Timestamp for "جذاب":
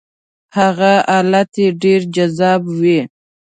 2.15-2.61